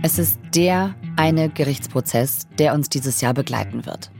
[0.00, 4.12] Es ist der eine Gerichtsprozess, der uns dieses Jahr begleiten wird.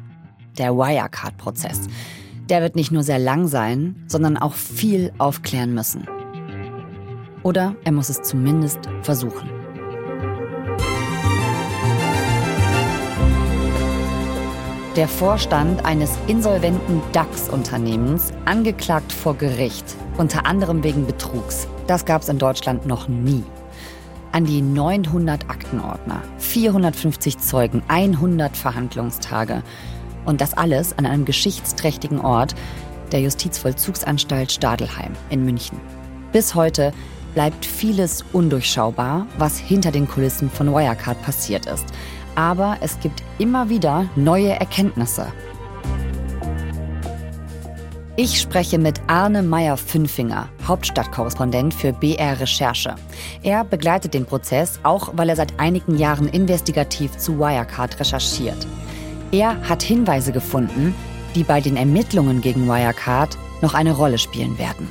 [0.58, 1.82] Der Wirecard-Prozess.
[2.48, 6.08] Der wird nicht nur sehr lang sein, sondern auch viel aufklären müssen.
[7.44, 9.48] Oder er muss es zumindest versuchen.
[14.96, 19.84] Der Vorstand eines insolventen DAX-Unternehmens angeklagt vor Gericht,
[20.16, 21.68] unter anderem wegen Betrugs.
[21.86, 23.44] Das gab es in Deutschland noch nie.
[24.32, 29.62] An die 900 Aktenordner, 450 Zeugen, 100 Verhandlungstage.
[30.24, 32.54] Und das alles an einem geschichtsträchtigen Ort,
[33.12, 35.78] der Justizvollzugsanstalt Stadelheim in München.
[36.32, 36.92] Bis heute
[37.34, 41.86] bleibt vieles undurchschaubar, was hinter den Kulissen von Wirecard passiert ist
[42.38, 45.26] aber es gibt immer wieder neue Erkenntnisse.
[48.20, 52.96] Ich spreche mit Arne Meyer-Fünfinger, Hauptstadtkorrespondent für BR Recherche.
[53.44, 58.66] Er begleitet den Prozess, auch weil er seit einigen Jahren investigativ zu Wirecard recherchiert.
[59.30, 60.96] Er hat Hinweise gefunden,
[61.36, 64.88] die bei den Ermittlungen gegen Wirecard noch eine Rolle spielen werden.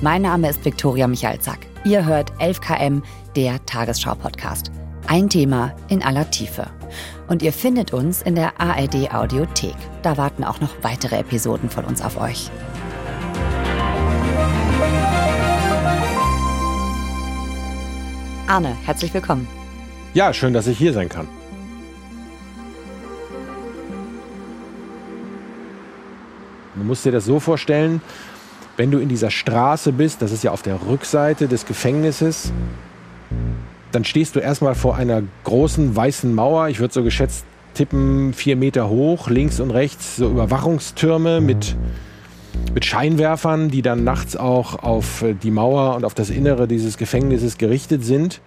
[0.00, 1.60] Mein Name ist Viktoria Michalzack.
[1.84, 3.02] Ihr hört 11KM,
[3.36, 4.72] der Tagesschau-Podcast.
[5.06, 6.66] Ein Thema in aller Tiefe.
[7.28, 9.76] Und ihr findet uns in der ARD Audiothek.
[10.02, 12.50] Da warten auch noch weitere Episoden von uns auf euch.
[18.46, 19.48] Arne, herzlich willkommen.
[20.14, 21.26] Ja, schön, dass ich hier sein kann.
[26.74, 28.02] Du musst dir das so vorstellen,
[28.76, 32.52] wenn du in dieser Straße bist, das ist ja auf der Rückseite des Gefängnisses,
[33.92, 36.68] dann stehst du erstmal vor einer großen weißen Mauer.
[36.68, 41.76] Ich würde so geschätzt tippen, vier Meter hoch, links und rechts so Überwachungstürme mit,
[42.74, 47.58] mit Scheinwerfern, die dann nachts auch auf die Mauer und auf das Innere dieses Gefängnisses
[47.58, 48.40] gerichtet sind.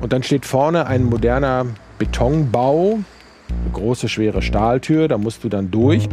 [0.00, 1.66] Und dann steht vorne ein moderner
[1.98, 3.00] Betonbau,
[3.48, 6.08] eine große, schwere Stahltür, da musst du dann durch.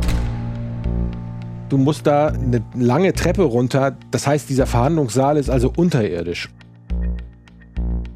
[1.69, 3.97] Du musst da eine lange Treppe runter.
[4.11, 6.49] Das heißt, dieser Verhandlungssaal ist also unterirdisch.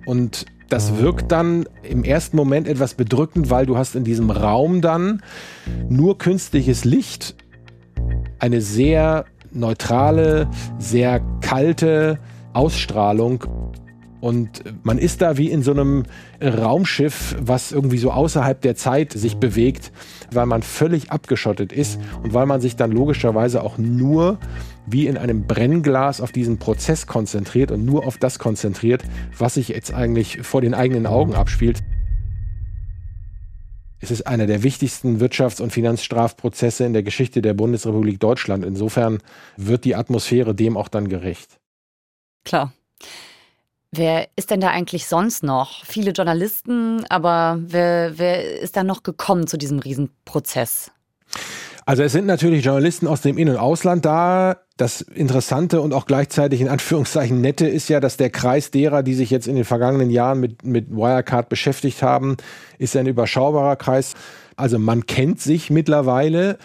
[0.06, 4.82] Und das wirkt dann im ersten Moment etwas bedrückend, weil du hast in diesem Raum
[4.82, 5.22] dann
[5.90, 7.36] nur künstliches Licht,
[8.40, 12.20] eine sehr neutrale, sehr kalte
[12.54, 13.44] Ausstrahlung.
[14.22, 16.04] Und man ist da wie in so einem
[16.42, 19.92] Raumschiff, was irgendwie so außerhalb der Zeit sich bewegt,
[20.32, 24.38] weil man völlig abgeschottet ist und weil man sich dann logischerweise auch nur
[24.86, 29.04] wie in einem Brennglas auf diesen Prozess konzentriert und nur auf das konzentriert,
[29.38, 31.82] was sich jetzt eigentlich vor den eigenen Augen abspielt.
[34.00, 38.66] Es ist einer der wichtigsten Wirtschafts- und Finanzstrafprozesse in der Geschichte der Bundesrepublik Deutschland.
[38.66, 39.20] Insofern
[39.58, 41.60] wird die Atmosphäre dem auch dann gerecht.
[42.44, 42.74] Klar.
[43.92, 45.86] Wer ist denn da eigentlich sonst noch?
[45.86, 50.92] Viele Journalisten, aber wer, wer ist da noch gekommen zu diesem Riesenprozess?
[51.92, 54.56] Also es sind natürlich Journalisten aus dem In- und Ausland da.
[54.78, 59.14] Das Interessante und auch gleichzeitig in Anführungszeichen nette ist ja, dass der Kreis derer, die
[59.14, 62.38] sich jetzt in den vergangenen Jahren mit, mit Wirecard beschäftigt haben,
[62.78, 64.14] ist ein überschaubarer Kreis.
[64.56, 66.60] Also man kennt sich mittlerweile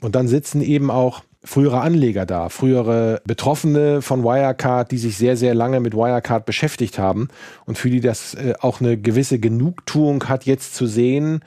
[0.00, 5.36] und dann sitzen eben auch frühere Anleger da, frühere Betroffene von Wirecard, die sich sehr,
[5.36, 7.28] sehr lange mit Wirecard beschäftigt haben
[7.64, 11.44] und für die das äh, auch eine gewisse Genugtuung hat, jetzt zu sehen,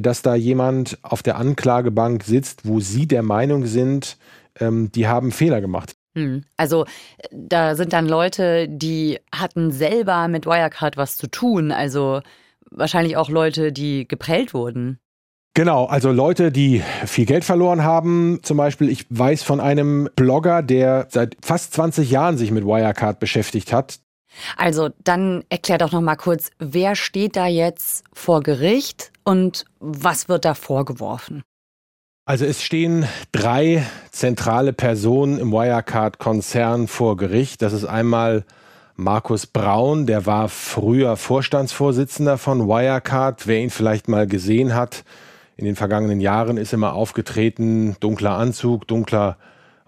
[0.00, 4.18] dass da jemand auf der Anklagebank sitzt, wo sie der Meinung sind,
[4.60, 5.94] ähm, die haben Fehler gemacht.
[6.16, 6.44] Hm.
[6.56, 6.86] Also
[7.30, 12.22] da sind dann Leute, die hatten selber mit Wirecard was zu tun, also
[12.70, 14.98] wahrscheinlich auch Leute, die geprellt wurden.
[15.54, 18.40] Genau, also Leute, die viel Geld verloren haben.
[18.42, 23.20] Zum Beispiel, ich weiß von einem Blogger, der seit fast 20 Jahren sich mit Wirecard
[23.20, 24.00] beschäftigt hat.
[24.58, 30.28] Also dann erklär doch noch mal kurz, wer steht da jetzt vor Gericht und was
[30.28, 31.42] wird da vorgeworfen?
[32.24, 37.62] Also es stehen drei zentrale Personen im Wirecard-Konzern vor Gericht.
[37.62, 38.44] Das ist einmal
[38.94, 43.46] Markus Braun, der war früher Vorstandsvorsitzender von Wirecard.
[43.46, 45.04] Wer ihn vielleicht mal gesehen hat,
[45.56, 49.38] in den vergangenen Jahren ist immer aufgetreten, dunkler Anzug, dunkler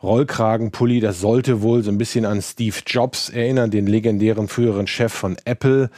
[0.02, 5.12] Rollkragenpulli, das sollte wohl so ein bisschen an Steve Jobs erinnern, den legendären früheren Chef
[5.12, 5.91] von Apple.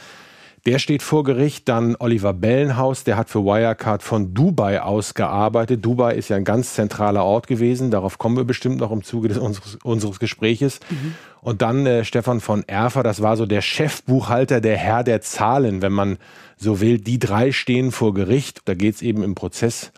[0.65, 1.67] Der steht vor Gericht.
[1.67, 5.83] Dann Oliver Bellenhaus, der hat für Wirecard von Dubai aus gearbeitet.
[5.83, 7.89] Dubai ist ja ein ganz zentraler Ort gewesen.
[7.89, 10.79] Darauf kommen wir bestimmt noch im Zuge des, unseres, unseres Gespräches.
[10.89, 11.15] Mhm.
[11.41, 15.81] Und dann äh, Stefan von Erfer, das war so der Chefbuchhalter, der Herr der Zahlen,
[15.81, 16.17] wenn man
[16.57, 16.99] so will.
[16.99, 18.61] Die drei stehen vor Gericht.
[18.65, 19.91] Da geht es eben im Prozess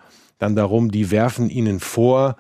[0.44, 2.36] dann darum, die werfen ihnen vor,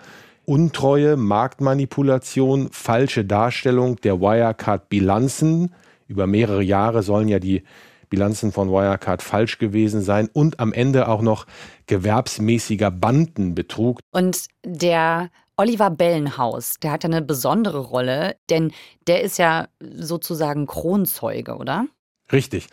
[0.45, 5.73] Untreue, Marktmanipulation, falsche Darstellung der Wirecard-Bilanzen.
[6.09, 7.63] Über mehrere Jahre sollen ja die
[8.13, 11.47] Bilanzen von Wirecard falsch gewesen sein und am Ende auch noch
[11.87, 14.01] gewerbsmäßiger Bandenbetrug.
[14.11, 18.71] Und der Oliver Bellenhaus, der hat ja eine besondere Rolle, denn
[19.07, 21.87] der ist ja sozusagen Kronzeuge, oder?
[22.31, 22.67] Richtig.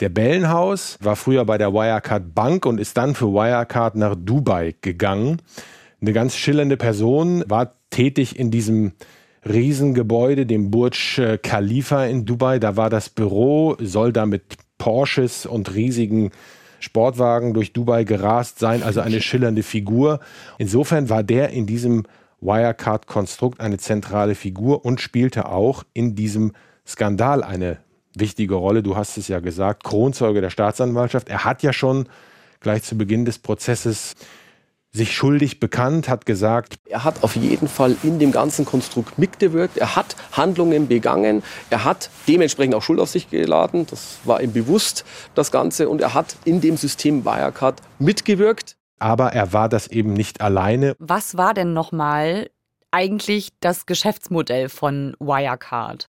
[0.00, 4.74] Der Bellenhaus war früher bei der Wirecard Bank und ist dann für Wirecard nach Dubai
[4.82, 5.40] gegangen.
[6.02, 8.92] Eine ganz schillernde Person, war tätig in diesem
[9.46, 12.58] Riesengebäude, dem Burj Khalifa in Dubai.
[12.58, 16.30] Da war das Büro, soll da mit Porsches und riesigen
[16.78, 20.20] Sportwagen durch Dubai gerast sein, also eine schillernde Figur.
[20.58, 22.02] Insofern war der in diesem
[22.42, 26.52] Wirecard-Konstrukt eine zentrale Figur und spielte auch in diesem
[26.86, 27.78] Skandal eine
[28.14, 28.82] wichtige Rolle.
[28.82, 31.30] Du hast es ja gesagt, Kronzeuge der Staatsanwaltschaft.
[31.30, 32.06] Er hat ja schon
[32.60, 34.16] gleich zu Beginn des Prozesses
[34.94, 39.76] sich schuldig bekannt, hat gesagt, er hat auf jeden Fall in dem ganzen Konstrukt mitgewirkt,
[39.76, 44.52] er hat Handlungen begangen, er hat dementsprechend auch Schuld auf sich geladen, das war ihm
[44.52, 45.04] bewusst,
[45.34, 48.76] das Ganze, und er hat in dem System Wirecard mitgewirkt.
[49.00, 50.94] Aber er war das eben nicht alleine.
[51.00, 52.48] Was war denn nochmal
[52.92, 56.06] eigentlich das Geschäftsmodell von Wirecard?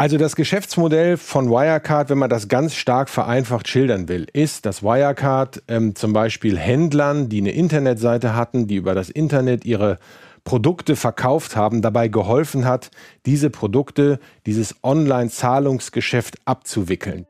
[0.00, 4.84] Also das Geschäftsmodell von Wirecard, wenn man das ganz stark vereinfacht schildern will, ist, dass
[4.84, 9.98] Wirecard ähm, zum Beispiel Händlern, die eine Internetseite hatten, die über das Internet ihre
[10.44, 12.92] Produkte verkauft haben, dabei geholfen hat,
[13.26, 17.26] diese Produkte, dieses Online-Zahlungsgeschäft abzuwickeln.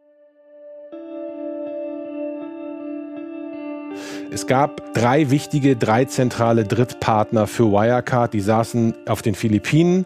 [4.30, 10.04] Es gab drei wichtige, drei zentrale Drittpartner für Wirecard, die saßen auf den Philippinen,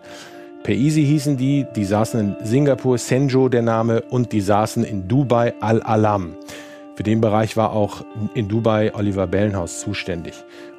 [0.70, 5.54] Easy hießen die, die saßen in Singapur, Senjo der Name, und die saßen in Dubai,
[5.60, 6.36] Al-Alam.
[6.94, 8.04] Für den Bereich war auch
[8.34, 10.34] in Dubai Oliver Bellenhaus zuständig.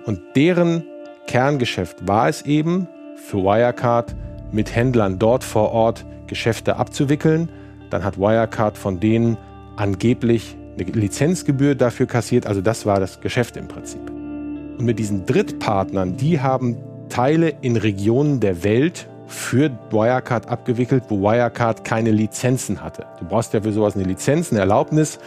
[0.06, 0.86] Und deren
[1.28, 4.16] Kerngeschäft war es eben, für Wirecard
[4.52, 7.50] mit Händlern dort vor Ort Geschäfte abzuwickeln.
[7.90, 9.38] Dann hat Wirecard von denen
[9.76, 12.48] angeblich eine Lizenzgebühr dafür kassiert.
[12.48, 14.02] Also das war das Geschäft im Prinzip.
[14.10, 16.78] Und mit diesen Drittpartnern, die haben
[17.10, 23.06] Teile in Regionen der Welt für Wirecard abgewickelt, wo Wirecard keine Lizenzen hatte.
[23.20, 25.20] Du brauchst ja für sowas eine Lizenz, eine Erlaubnis,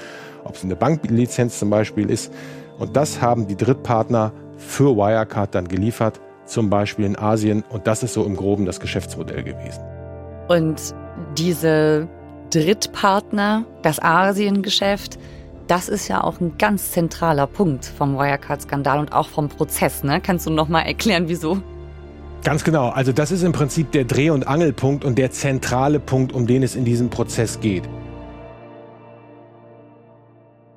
[0.45, 2.33] ob es eine Banklizenz zum Beispiel ist.
[2.79, 7.65] Und das haben die Drittpartner für Wirecard dann geliefert, zum Beispiel in Asien.
[7.69, 9.83] Und das ist so im Groben das Geschäftsmodell gewesen.
[10.49, 10.95] Und
[11.37, 12.09] diese
[12.51, 15.19] Drittpartner, das Asiengeschäft,
[15.67, 20.05] das ist ja auch ein ganz zentraler Punkt vom Wirecard-Skandal und auch vom Prozess.
[20.05, 20.21] Ne?
[20.21, 21.61] Kannst du noch mal erklären, wieso?
[22.45, 22.91] Ganz genau.
[22.91, 26.63] Also das ist im Prinzip der Dreh- und Angelpunkt und der zentrale Punkt, um den
[26.63, 27.85] es in diesem Prozess geht.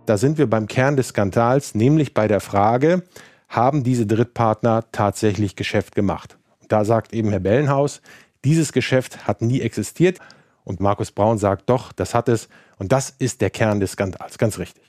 [0.06, 3.04] Da sind wir beim Kern des Skandals, nämlich bei der Frage,
[3.48, 6.38] haben diese Drittpartner tatsächlich Geschäft gemacht?
[6.68, 8.02] Da sagt eben Herr Bellenhaus,
[8.44, 10.20] dieses Geschäft hat nie existiert.
[10.64, 12.50] Und Markus Braun sagt doch, das hat es.
[12.78, 14.89] Und das ist der Kern des Skandals, ganz richtig.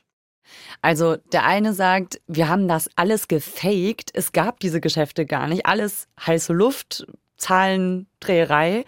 [0.83, 5.67] Also der eine sagt, wir haben das alles gefaked, es gab diese Geschäfte gar nicht,
[5.67, 7.07] alles heiße Luft,
[7.37, 8.85] Zahlendreherei.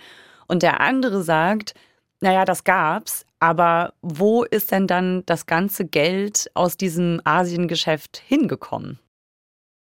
[0.46, 1.74] Und der andere sagt,
[2.20, 8.98] naja, das gab's, aber wo ist denn dann das ganze Geld aus diesem Asiengeschäft hingekommen?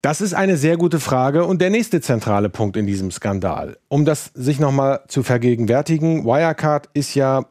[0.02, 3.78] Das ist eine sehr gute Frage und der nächste zentrale Punkt in diesem Skandal.
[3.88, 7.46] Um das sich nochmal zu vergegenwärtigen, Wirecard ist ja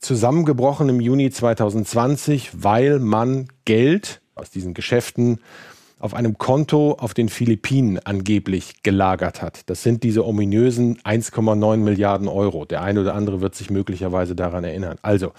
[0.00, 5.40] zusammengebrochen im Juni 2020, weil man Geld aus diesen Geschäften
[5.98, 9.68] auf einem Konto auf den Philippinen angeblich gelagert hat.
[9.68, 12.64] Das sind diese ominösen 1,9 Milliarden Euro.
[12.64, 14.96] Der eine oder andere wird sich möglicherweise daran erinnern.
[15.02, 15.32] Also,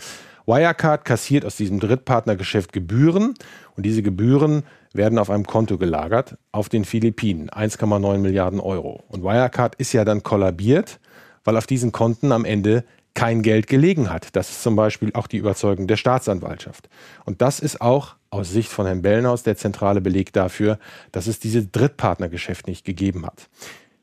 [0.46, 3.36] Wirecard kassiert aus diesem Drittpartnergeschäft Gebühren
[3.78, 4.63] und diese Gebühren
[4.94, 7.50] werden auf einem Konto gelagert auf den Philippinen.
[7.51, 9.04] 1,9 Milliarden Euro.
[9.10, 11.00] Und Wirecard ist ja dann kollabiert,
[11.44, 12.84] weil auf diesen Konten am Ende
[13.20, 14.30] kein Geld gelegen hat.
[14.34, 16.88] Das ist zum Beispiel auch die Überzeugung der Staatsanwaltschaft.
[17.26, 20.80] Und das ist auch aus Sicht von Herrn Bellenhaus der zentrale Beleg dafür,
[21.12, 23.50] dass es dieses Drittpartnergeschäft nicht gegeben hat.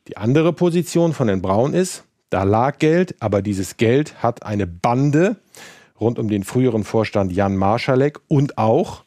[0.09, 4.67] Die andere Position von Herrn Braun ist, da lag Geld, aber dieses Geld hat eine
[4.67, 5.37] Bande
[5.99, 9.05] rund um den früheren Vorstand Jan Marschalek und auch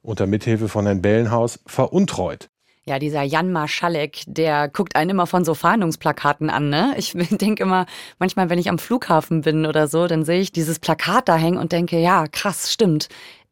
[0.00, 2.48] unter Mithilfe von Herrn Bellenhaus veruntreut.
[2.84, 6.94] Ja, dieser Jan Marschalek, der guckt einen immer von so Fahndungsplakaten an, ne?
[6.96, 7.86] Ich denke immer,
[8.18, 11.58] manchmal, wenn ich am Flughafen bin oder so, dann sehe ich dieses Plakat da hängen
[11.58, 13.08] und denke, ja, krass, stimmt.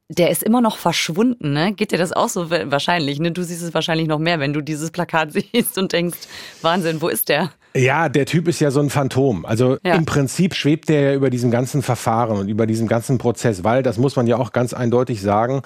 [0.09, 1.73] Der ist immer noch verschwunden, ne?
[1.73, 3.31] Geht dir das auch so wahrscheinlich, ne?
[3.31, 6.19] Du siehst es wahrscheinlich noch mehr, wenn du dieses Plakat siehst und denkst,
[6.63, 7.53] Wahnsinn, wo ist der?
[7.77, 9.47] Ja, der Typ ist ja so ein Phantom.
[9.47, 9.95] Also ja.
[9.95, 13.85] im Prinzip schwebt der ja über diesem ganzen Verfahren und über diesem ganzen Prozess, weil,
[13.85, 15.63] das muss man ja auch ganz eindeutig sagen,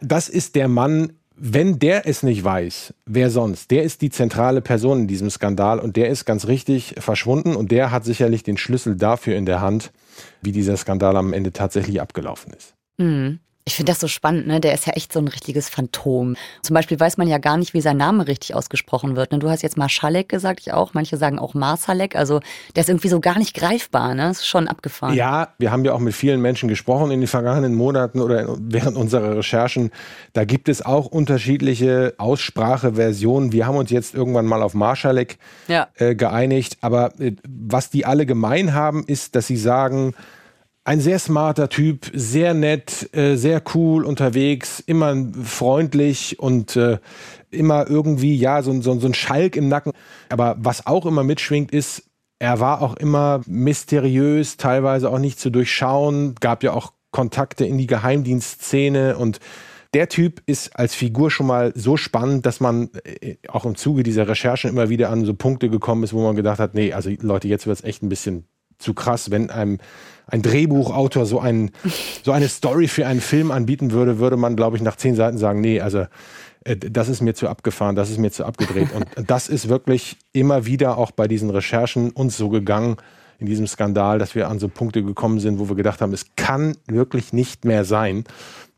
[0.00, 3.70] das ist der Mann, wenn der es nicht weiß, wer sonst?
[3.70, 7.72] Der ist die zentrale Person in diesem Skandal und der ist ganz richtig verschwunden und
[7.72, 9.92] der hat sicherlich den Schlüssel dafür in der Hand,
[10.42, 12.74] wie dieser Skandal am Ende tatsächlich abgelaufen ist.
[12.98, 13.40] Mhm.
[13.66, 14.60] Ich finde das so spannend, ne?
[14.60, 16.36] Der ist ja echt so ein richtiges Phantom.
[16.60, 19.32] Zum Beispiel weiß man ja gar nicht, wie sein Name richtig ausgesprochen wird.
[19.32, 19.38] Ne?
[19.38, 20.92] Du hast jetzt Marschalek gesagt, ich auch.
[20.92, 22.14] Manche sagen auch Marsalek.
[22.14, 22.40] Also
[22.76, 24.28] der ist irgendwie so gar nicht greifbar, ne?
[24.28, 25.14] Das ist schon abgefahren.
[25.14, 28.98] Ja, wir haben ja auch mit vielen Menschen gesprochen in den vergangenen Monaten oder während
[28.98, 29.90] unserer Recherchen.
[30.34, 33.52] Da gibt es auch unterschiedliche Ausspracheversionen.
[33.52, 35.88] Wir haben uns jetzt irgendwann mal auf Marschalek ja.
[35.94, 36.76] äh, geeinigt.
[36.82, 40.14] Aber äh, was die alle gemein haben, ist, dass sie sagen,
[40.84, 46.98] ein sehr smarter Typ, sehr nett, äh, sehr cool unterwegs, immer freundlich und äh,
[47.50, 49.92] immer irgendwie, ja, so, so, so ein Schalk im Nacken.
[50.28, 52.04] Aber was auch immer mitschwingt, ist,
[52.38, 57.78] er war auch immer mysteriös, teilweise auch nicht zu durchschauen, gab ja auch Kontakte in
[57.78, 59.40] die Geheimdienstszene und
[59.94, 64.02] der Typ ist als Figur schon mal so spannend, dass man äh, auch im Zuge
[64.02, 67.10] dieser Recherchen immer wieder an so Punkte gekommen ist, wo man gedacht hat, nee, also
[67.20, 68.44] Leute, jetzt wird es echt ein bisschen
[68.78, 69.78] zu krass, wenn einem
[70.26, 71.70] ein Drehbuchautor so, ein,
[72.22, 75.38] so eine Story für einen Film anbieten würde, würde man, glaube ich, nach zehn Seiten
[75.38, 76.06] sagen, nee, also
[76.64, 78.88] äh, das ist mir zu abgefahren, das ist mir zu abgedreht.
[78.92, 82.96] Und das ist wirklich immer wieder auch bei diesen Recherchen uns so gegangen,
[83.38, 86.26] in diesem Skandal, dass wir an so Punkte gekommen sind, wo wir gedacht haben, es
[86.36, 88.24] kann wirklich nicht mehr sein.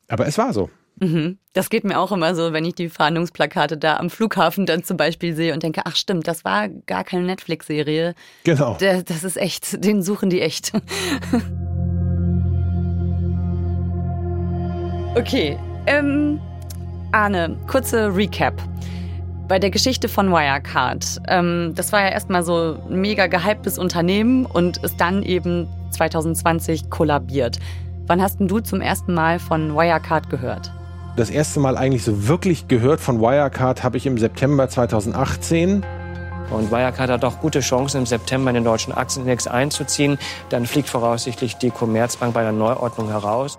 [0.09, 0.71] Aber es war so.
[0.99, 1.39] Mhm.
[1.53, 4.97] Das geht mir auch immer so, wenn ich die Fahndungsplakate da am Flughafen dann zum
[4.97, 8.15] Beispiel sehe und denke, ach stimmt, das war gar keine Netflix-Serie.
[8.45, 8.77] Genau.
[8.81, 10.73] Das, das ist echt, den suchen die echt.
[15.15, 16.41] okay, ähm,
[17.13, 18.55] Arne, kurze Recap.
[19.49, 24.45] Bei der Geschichte von Wirecard, ähm, das war ja erstmal so ein mega gehyptes Unternehmen
[24.45, 27.59] und ist dann eben 2020 kollabiert.
[28.07, 30.73] Wann hast denn du zum ersten Mal von Wirecard gehört?
[31.17, 35.83] Das erste Mal eigentlich so wirklich gehört von Wirecard habe ich im September 2018.
[36.51, 40.19] Und Wirecard hat auch gute Chancen, im September in den deutschen Aktienindex einzuziehen.
[40.51, 43.59] Dann fliegt voraussichtlich die Commerzbank bei der Neuordnung heraus.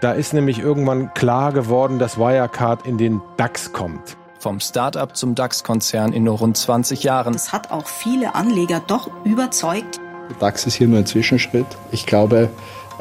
[0.00, 4.16] Da ist nämlich irgendwann klar geworden, dass Wirecard in den DAX kommt.
[4.40, 7.34] Vom Start-up zum DAX-Konzern in nur rund 20 Jahren.
[7.34, 10.00] Das hat auch viele Anleger doch überzeugt.
[10.40, 11.66] DAX ist hier nur ein Zwischenschritt.
[11.92, 12.50] Ich glaube,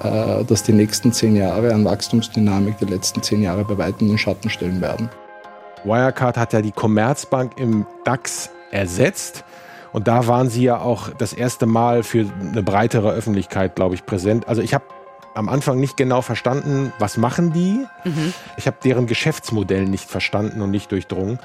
[0.01, 4.17] dass die nächsten zehn Jahre an Wachstumsdynamik die letzten zehn Jahre bei weitem in den
[4.17, 5.09] Schatten stellen werden.
[5.83, 9.43] Wirecard hat ja die Commerzbank im DAX ersetzt.
[9.93, 14.05] Und da waren sie ja auch das erste Mal für eine breitere Öffentlichkeit, glaube ich,
[14.05, 14.45] präsent.
[14.47, 14.83] Also ich habe
[15.35, 17.85] am Anfang nicht genau verstanden, was machen die.
[18.03, 18.33] Mhm.
[18.57, 21.39] Ich habe deren Geschäftsmodell nicht verstanden und nicht durchdrungen.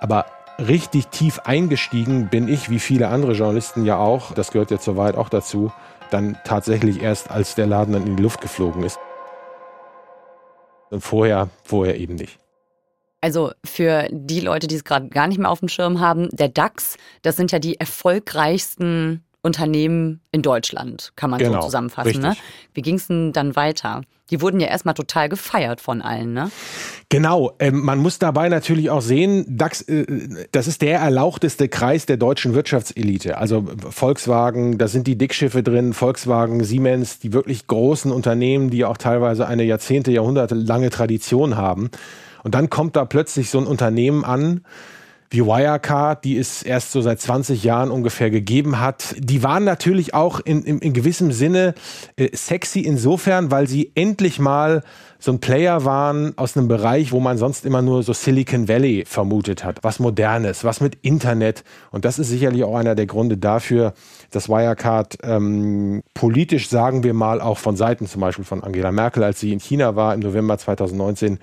[0.00, 0.26] Aber
[0.58, 5.16] richtig tief eingestiegen bin ich, wie viele andere Journalisten ja auch, das gehört jetzt soweit
[5.16, 5.72] auch dazu,
[6.12, 8.98] dann tatsächlich erst, als der Laden dann in die Luft geflogen ist.
[10.90, 12.38] Und vorher, vorher eben nicht.
[13.20, 16.48] Also für die Leute, die es gerade gar nicht mehr auf dem Schirm haben, der
[16.48, 22.22] DAX, das sind ja die erfolgreichsten Unternehmen in Deutschland, kann man genau, so zusammenfassen.
[22.22, 22.36] Ne?
[22.74, 24.02] Wie ging es denn dann weiter?
[24.30, 26.50] Die wurden ja erstmal total gefeiert von allen, ne?
[27.08, 27.52] Genau.
[27.58, 30.06] Ähm, man muss dabei natürlich auch sehen, DAX, äh,
[30.52, 33.36] das ist der erlauchteste Kreis der deutschen Wirtschaftselite.
[33.36, 38.96] Also Volkswagen, da sind die Dickschiffe drin, Volkswagen, Siemens, die wirklich großen Unternehmen, die auch
[38.96, 41.90] teilweise eine Jahrzehnte, Jahrhunderte lange Tradition haben.
[42.44, 44.62] Und dann kommt da plötzlich so ein Unternehmen an,
[45.32, 49.14] wie Wirecard, die es erst so seit 20 Jahren ungefähr gegeben hat.
[49.18, 51.74] Die waren natürlich auch in, in, in gewissem Sinne
[52.16, 54.82] äh, sexy insofern, weil sie endlich mal
[55.18, 59.04] so ein Player waren aus einem Bereich, wo man sonst immer nur so Silicon Valley
[59.06, 59.78] vermutet hat.
[59.82, 61.64] Was Modernes, was mit Internet.
[61.92, 63.94] Und das ist sicherlich auch einer der Gründe dafür,
[64.32, 69.22] dass Wirecard ähm, politisch, sagen wir mal, auch von Seiten zum Beispiel von Angela Merkel,
[69.22, 71.38] als sie in China war im November 2019,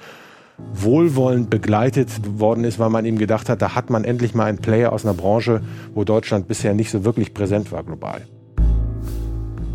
[0.73, 4.59] wohlwollend begleitet worden ist, weil man ihm gedacht hat, da hat man endlich mal einen
[4.59, 5.61] Player aus einer Branche,
[5.93, 8.21] wo Deutschland bisher nicht so wirklich präsent war global.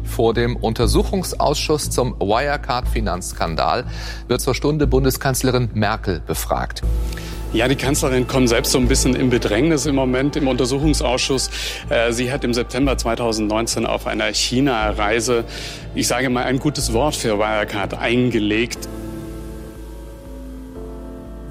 [0.04, 3.84] Vor dem Untersuchungsausschuss zum Wirecard-Finanzskandal
[4.28, 6.82] wird zur Stunde Bundeskanzlerin Merkel befragt.
[7.52, 11.50] Ja, die Kanzlerin kommt selbst so ein bisschen in Bedrängnis im Moment im Untersuchungsausschuss.
[11.88, 15.44] Äh, sie hat im September 2019 auf einer China-Reise,
[15.94, 18.88] ich sage mal, ein gutes Wort für Wirecard eingelegt.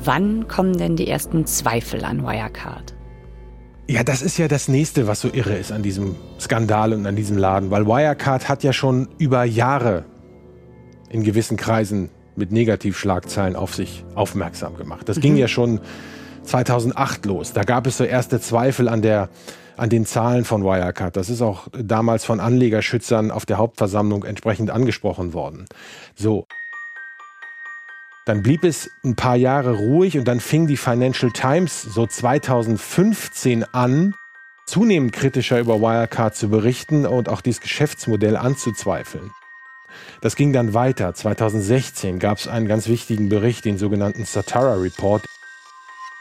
[0.06, 2.94] Wann kommen denn die ersten Zweifel an Wirecard?
[3.88, 7.16] Ja, das ist ja das nächste, was so irre ist an diesem Skandal und an
[7.16, 10.04] diesem Laden, weil Wirecard hat ja schon über Jahre
[11.10, 15.08] in gewissen Kreisen mit Negativschlagzeilen auf sich aufmerksam gemacht.
[15.08, 15.22] Das mhm.
[15.22, 15.80] ging ja schon
[16.44, 17.54] 2008 los.
[17.54, 19.30] Da gab es so erste Zweifel an der
[19.76, 21.16] an den Zahlen von Wirecard.
[21.16, 25.66] Das ist auch damals von Anlegerschützern auf der Hauptversammlung entsprechend angesprochen worden.
[26.16, 26.46] So.
[28.26, 33.66] Dann blieb es ein paar Jahre ruhig und dann fing die Financial Times so 2015
[33.74, 34.16] an,
[34.66, 39.32] zunehmend kritischer über Wirecard zu berichten und auch dieses Geschäftsmodell anzuzweifeln.
[40.22, 41.14] Das ging dann weiter.
[41.14, 45.26] 2016 gab es einen ganz wichtigen Bericht, den sogenannten Satara Report.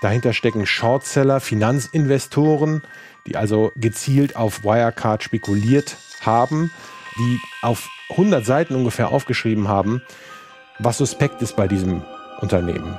[0.01, 2.83] Dahinter stecken Shortseller, Finanzinvestoren,
[3.27, 6.73] die also gezielt auf Wirecard spekuliert haben,
[7.17, 10.03] die auf 100 Seiten ungefähr aufgeschrieben haben,
[10.79, 12.03] was suspekt ist bei diesem
[12.41, 12.99] Unternehmen.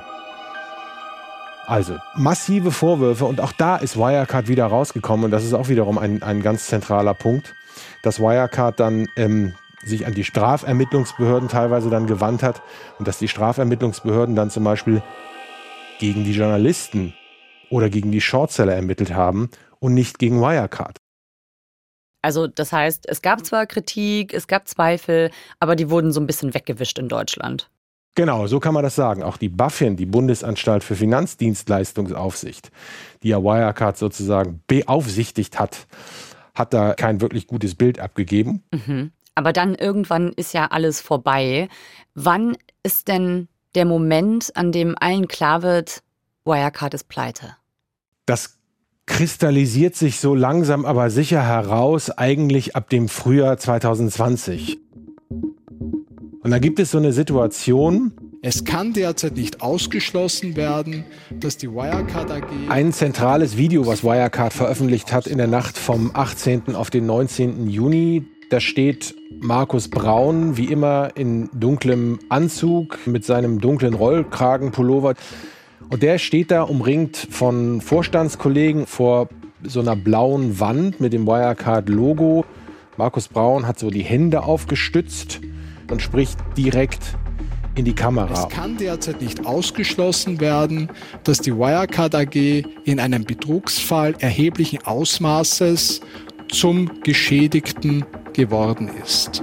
[1.66, 5.98] Also massive Vorwürfe und auch da ist Wirecard wieder rausgekommen und das ist auch wiederum
[5.98, 7.54] ein, ein ganz zentraler Punkt,
[8.02, 9.54] dass Wirecard dann ähm,
[9.84, 12.62] sich an die Strafermittlungsbehörden teilweise dann gewandt hat
[12.98, 15.02] und dass die Strafermittlungsbehörden dann zum Beispiel
[15.98, 17.14] gegen die Journalisten
[17.70, 20.98] oder gegen die Shortseller ermittelt haben und nicht gegen Wirecard.
[22.24, 26.26] Also das heißt, es gab zwar Kritik, es gab Zweifel, aber die wurden so ein
[26.26, 27.68] bisschen weggewischt in Deutschland.
[28.14, 29.22] Genau, so kann man das sagen.
[29.22, 32.70] Auch die BaFin, die Bundesanstalt für Finanzdienstleistungsaufsicht,
[33.22, 35.86] die ja Wirecard sozusagen beaufsichtigt hat,
[36.54, 38.62] hat da kein wirklich gutes Bild abgegeben.
[38.72, 39.12] Mhm.
[39.34, 41.68] Aber dann irgendwann ist ja alles vorbei.
[42.14, 46.02] Wann ist denn der Moment, an dem allen klar wird,
[46.46, 47.56] Wirecard ist pleite?
[48.24, 48.56] Das
[49.06, 54.78] kristallisiert sich so langsam aber sicher heraus, eigentlich ab dem Frühjahr 2020.
[56.44, 58.12] Und da gibt es so eine Situation.
[58.42, 61.04] Es kann derzeit nicht ausgeschlossen werden,
[61.40, 62.44] dass die Wirecard AG.
[62.68, 66.74] Ein zentrales Video, was Wirecard veröffentlicht hat in der Nacht vom 18.
[66.74, 67.68] auf den 19.
[67.68, 68.26] Juni.
[68.50, 75.14] Da steht Markus Braun, wie immer in dunklem Anzug mit seinem dunklen Rollkragenpullover.
[75.90, 79.28] Und der steht da umringt von Vorstandskollegen vor
[79.62, 82.44] so einer blauen Wand mit dem Wirecard-Logo.
[82.96, 85.40] Markus Braun hat so die Hände aufgestützt
[85.90, 87.16] und spricht direkt
[87.74, 88.32] in die Kamera.
[88.32, 90.90] Es kann derzeit nicht ausgeschlossen werden,
[91.24, 96.00] dass die Wirecard AG in einem Betrugsfall erheblichen Ausmaßes
[96.50, 99.42] zum Geschädigten geworden ist.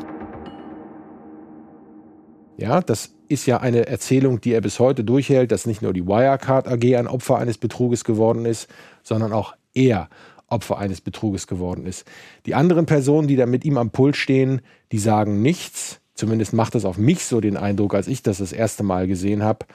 [2.61, 6.05] Ja, das ist ja eine Erzählung, die er bis heute durchhält, dass nicht nur die
[6.05, 8.69] Wirecard AG ein Opfer eines Betruges geworden ist,
[9.01, 10.09] sondern auch er
[10.45, 12.05] Opfer eines Betruges geworden ist.
[12.45, 16.01] Die anderen Personen, die da mit ihm am Pult stehen, die sagen nichts.
[16.13, 19.41] Zumindest macht es auf mich so den Eindruck, als ich das das erste Mal gesehen
[19.41, 19.65] habe,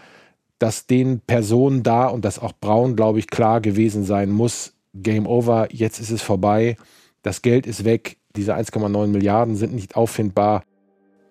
[0.61, 5.27] dass den Personen da und dass auch Braun, glaube ich, klar gewesen sein muss, Game
[5.27, 6.77] over, jetzt ist es vorbei,
[7.23, 10.63] das Geld ist weg, diese 1,9 Milliarden sind nicht auffindbar,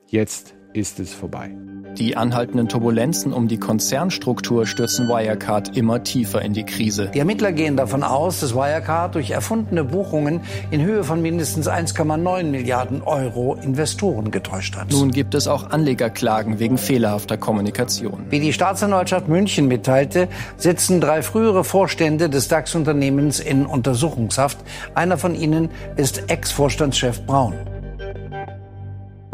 [0.07, 1.51] jetzt ist es vorbei.
[1.97, 7.09] Die anhaltenden Turbulenzen um die Konzernstruktur stürzen Wirecard immer tiefer in die Krise.
[7.13, 12.43] Die Ermittler gehen davon aus, dass Wirecard durch erfundene Buchungen in Höhe von mindestens 1,9
[12.43, 14.91] Milliarden Euro Investoren getäuscht hat.
[14.91, 18.25] Nun gibt es auch Anlegerklagen wegen fehlerhafter Kommunikation.
[18.29, 24.57] Wie die Staatsanwaltschaft München mitteilte, sitzen drei frühere Vorstände des DAX-Unternehmens in Untersuchungshaft.
[24.95, 27.53] Einer von ihnen ist Ex-Vorstandschef Braun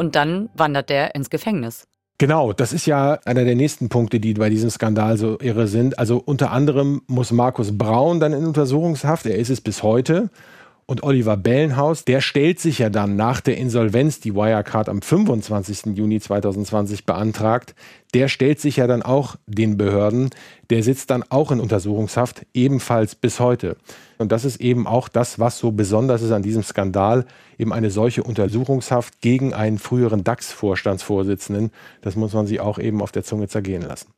[0.01, 1.87] und dann wandert der ins Gefängnis.
[2.17, 5.99] Genau, das ist ja einer der nächsten Punkte, die bei diesem Skandal so irre sind.
[5.99, 10.31] Also unter anderem muss Markus Braun dann in Untersuchungshaft, er ist es bis heute.
[10.87, 15.95] Und Oliver Bellenhaus, der stellt sich ja dann nach der Insolvenz, die Wirecard am 25.
[15.95, 17.75] Juni 2020 beantragt,
[18.15, 20.31] der stellt sich ja dann auch den Behörden,
[20.71, 23.77] der sitzt dann auch in Untersuchungshaft, ebenfalls bis heute.
[24.21, 27.25] Und das ist eben auch das, was so besonders ist an diesem Skandal,
[27.57, 31.71] eben eine solche Untersuchungshaft gegen einen früheren DAX-Vorstandsvorsitzenden.
[32.01, 34.13] Das muss man sich auch eben auf der Zunge zergehen lassen.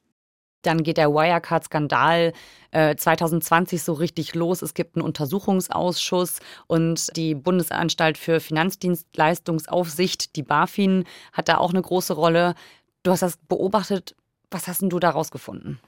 [0.64, 2.34] Dann geht der Wirecard-Skandal
[2.72, 4.62] äh, 2020 so richtig los.
[4.62, 11.82] Es gibt einen Untersuchungsausschuss und die Bundesanstalt für Finanzdienstleistungsaufsicht, die BaFin, hat da auch eine
[11.82, 12.56] große Rolle.
[13.04, 14.16] Du hast das beobachtet.
[14.52, 15.80] Was hast denn du da rausgefunden?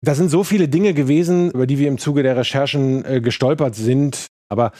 [0.00, 3.74] Das sind so viele Dinge gewesen, über die wir im Zuge der Recherchen äh, gestolpert
[3.74, 4.26] sind.
[4.48, 4.70] Aber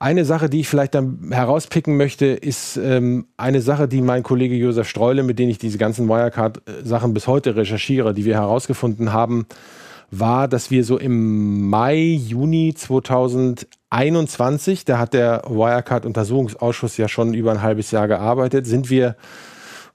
[0.00, 4.54] eine Sache, die ich vielleicht dann herauspicken möchte, ist ähm, eine Sache, die mein Kollege
[4.54, 9.46] Josef Streule, mit dem ich diese ganzen Wirecard-Sachen bis heute recherchiere, die wir herausgefunden haben,
[10.10, 17.52] war, dass wir so im Mai, Juni 2021, da hat der Wirecard-Untersuchungsausschuss ja schon über
[17.52, 19.16] ein halbes Jahr gearbeitet, sind wir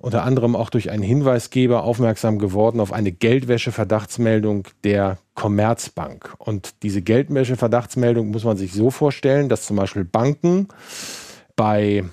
[0.02, 6.34] unter anderem auch durch einen Hinweisgeber aufmerksam geworden auf eine Geldwäsche-Verdachtsmeldung der Commerzbank.
[6.40, 10.70] Und diese Geldwäsche-Verdachtsmeldung muss man sich so vorstellen, dass zum Beispiel Banken
[11.56, 12.04] bei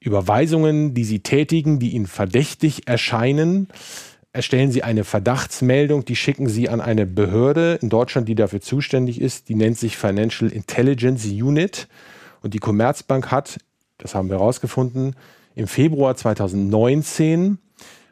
[0.00, 3.68] Überweisungen, die sie tätigen, die ihnen verdächtig erscheinen,
[4.32, 9.20] erstellen sie eine Verdachtsmeldung, die schicken sie an eine Behörde in Deutschland, die dafür zuständig
[9.20, 9.50] ist.
[9.50, 11.86] Die nennt sich Financial Intelligence Unit.
[12.40, 13.58] Und die Commerzbank hat,
[13.98, 15.16] das haben wir herausgefunden,
[15.56, 17.58] im Februar 2019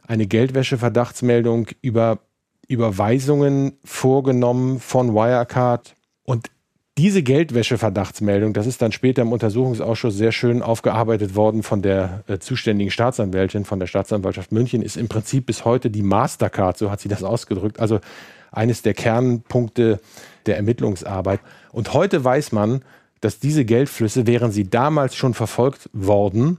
[0.07, 2.19] eine Geldwäsche-Verdachtsmeldung über
[2.67, 5.95] Überweisungen vorgenommen von Wirecard.
[6.25, 6.51] Und
[6.97, 12.39] diese Geldwäsche-Verdachtsmeldung, das ist dann später im Untersuchungsausschuss sehr schön aufgearbeitet worden von der äh,
[12.39, 17.01] zuständigen Staatsanwältin, von der Staatsanwaltschaft München, ist im Prinzip bis heute die Mastercard, so hat
[17.01, 17.79] sie das ausgedrückt.
[17.79, 18.01] Also
[18.53, 20.01] eines der Kernpunkte
[20.47, 21.41] der Ermittlungsarbeit.
[21.73, 22.83] Und heute weiß man,
[23.21, 26.59] dass diese Geldflüsse, wären sie damals schon verfolgt worden,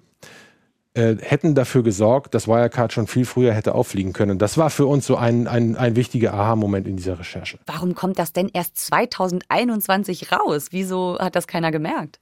[0.95, 4.39] äh, hätten dafür gesorgt, dass Wirecard schon viel früher hätte auffliegen können.
[4.39, 7.59] Das war für uns so ein, ein, ein wichtiger Aha-Moment in dieser Recherche.
[7.65, 10.67] Warum kommt das denn erst 2021 raus?
[10.71, 12.19] Wieso hat das keiner gemerkt?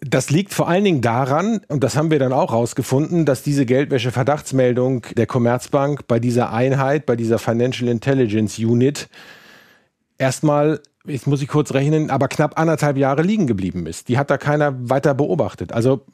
[0.00, 3.66] Das liegt vor allen Dingen daran, und das haben wir dann auch rausgefunden, dass diese
[3.66, 9.08] Geldwäsche-Verdachtsmeldung der Commerzbank bei dieser Einheit, bei dieser Financial Intelligence Unit,
[10.16, 14.08] erstmal, jetzt muss ich kurz rechnen, aber knapp anderthalb Jahre liegen geblieben ist.
[14.08, 15.72] Die hat da keiner weiter beobachtet.
[15.72, 16.06] Also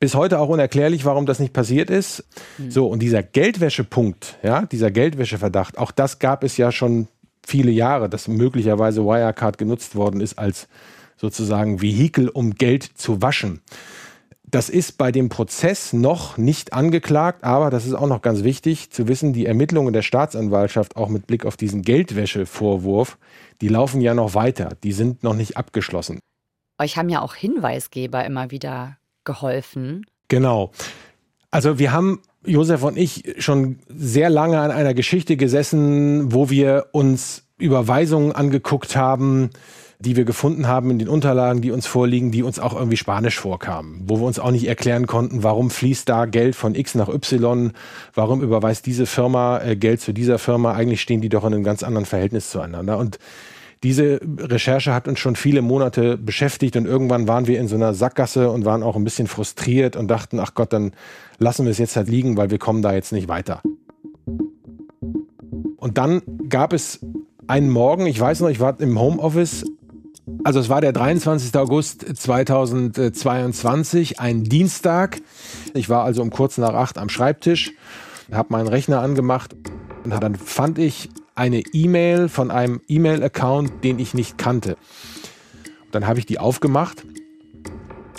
[0.00, 2.24] bis heute auch unerklärlich, warum das nicht passiert ist.
[2.58, 2.70] Mhm.
[2.70, 7.08] So, und dieser Geldwäschepunkt, ja, dieser Geldwäscheverdacht, auch das gab es ja schon
[7.46, 10.68] viele Jahre, dass möglicherweise Wirecard genutzt worden ist als
[11.16, 13.60] sozusagen Vehikel, um Geld zu waschen.
[14.54, 18.90] Das ist bei dem Prozess noch nicht angeklagt, aber das ist auch noch ganz wichtig
[18.90, 23.18] zu wissen, die Ermittlungen der Staatsanwaltschaft, auch mit Blick auf diesen Geldwäschevorwurf,
[23.60, 26.20] die laufen ja noch weiter, die sind noch nicht abgeschlossen.
[26.78, 30.06] Euch haben ja auch Hinweisgeber immer wieder geholfen.
[30.28, 30.72] Genau.
[31.50, 36.86] Also wir haben Josef und ich schon sehr lange an einer Geschichte gesessen, wo wir
[36.92, 39.50] uns Überweisungen angeguckt haben,
[40.00, 43.38] die wir gefunden haben in den Unterlagen, die uns vorliegen, die uns auch irgendwie spanisch
[43.38, 47.08] vorkamen, wo wir uns auch nicht erklären konnten, warum fließt da Geld von X nach
[47.08, 47.72] Y,
[48.14, 51.64] warum überweist diese Firma äh, Geld zu dieser Firma, eigentlich stehen die doch in einem
[51.64, 52.98] ganz anderen Verhältnis zueinander.
[52.98, 53.18] Und
[53.84, 57.92] diese Recherche hat uns schon viele Monate beschäftigt und irgendwann waren wir in so einer
[57.92, 60.92] Sackgasse und waren auch ein bisschen frustriert und dachten, ach Gott, dann
[61.38, 63.60] lassen wir es jetzt halt liegen, weil wir kommen da jetzt nicht weiter.
[65.76, 67.00] Und dann gab es
[67.46, 69.66] einen Morgen, ich weiß noch, ich war im Homeoffice,
[70.44, 71.54] also es war der 23.
[71.54, 75.20] August 2022, ein Dienstag.
[75.74, 77.72] Ich war also um kurz nach acht am Schreibtisch,
[78.32, 79.54] habe meinen Rechner angemacht
[80.04, 84.76] und dann fand ich eine E-Mail von einem E-Mail-Account, den ich nicht kannte.
[85.90, 87.04] Dann habe ich die aufgemacht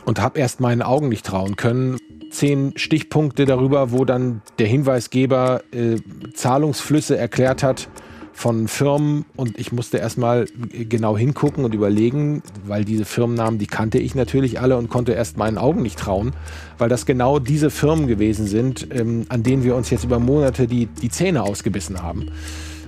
[0.06, 1.97] und habe erst meinen Augen nicht trauen können.
[2.30, 5.97] Zehn Stichpunkte darüber, wo dann der Hinweisgeber äh,
[6.34, 7.89] Zahlungsflüsse erklärt hat
[8.36, 13.97] von Firmen und ich musste erstmal genau hingucken und überlegen, weil diese Firmennamen, die kannte
[13.97, 16.34] ich natürlich alle und konnte erst meinen Augen nicht trauen,
[16.78, 20.67] weil das genau diese Firmen gewesen sind, ähm, an denen wir uns jetzt über Monate
[20.67, 22.30] die, die Zähne ausgebissen haben.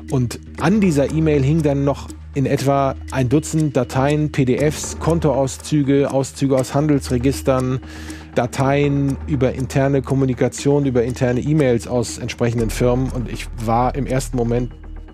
[0.09, 6.55] Und an dieser E-Mail hing dann noch in etwa ein Dutzend Dateien, PDFs, Kontoauszüge, Auszüge
[6.55, 7.79] aus Handelsregistern,
[8.35, 13.09] Dateien über interne Kommunikation, über interne E-Mails aus entsprechenden Firmen.
[13.09, 14.71] Und ich war im ersten Moment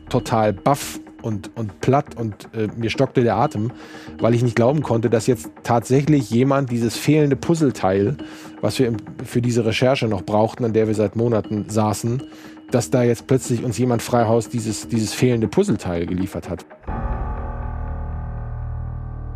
[0.09, 3.71] total baff und, und platt und äh, mir stockte der Atem,
[4.19, 8.17] weil ich nicht glauben konnte, dass jetzt tatsächlich jemand dieses fehlende Puzzleteil,
[8.61, 12.23] was wir im, für diese Recherche noch brauchten, an der wir seit Monaten saßen,
[12.71, 16.65] dass da jetzt plötzlich uns jemand Freihaus dieses, dieses fehlende Puzzleteil geliefert hat.